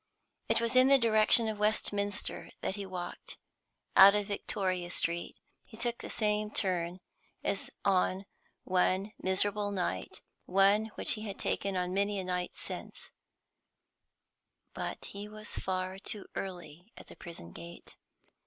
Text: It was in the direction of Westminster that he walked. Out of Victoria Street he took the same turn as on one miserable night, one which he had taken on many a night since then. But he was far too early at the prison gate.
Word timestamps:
It 0.49 0.59
was 0.59 0.75
in 0.75 0.87
the 0.87 0.97
direction 0.97 1.47
of 1.47 1.59
Westminster 1.59 2.49
that 2.61 2.73
he 2.75 2.87
walked. 2.87 3.37
Out 3.95 4.15
of 4.15 4.25
Victoria 4.25 4.89
Street 4.89 5.35
he 5.63 5.77
took 5.77 5.99
the 5.99 6.09
same 6.09 6.49
turn 6.49 7.01
as 7.43 7.69
on 7.85 8.25
one 8.63 9.11
miserable 9.21 9.69
night, 9.69 10.23
one 10.47 10.85
which 10.95 11.11
he 11.11 11.21
had 11.27 11.37
taken 11.37 11.77
on 11.77 11.93
many 11.93 12.17
a 12.17 12.23
night 12.23 12.55
since 12.55 13.11
then. 14.73 14.73
But 14.73 15.05
he 15.05 15.27
was 15.27 15.59
far 15.59 15.99
too 15.99 16.25
early 16.33 16.91
at 16.97 17.05
the 17.05 17.15
prison 17.15 17.51
gate. 17.51 17.95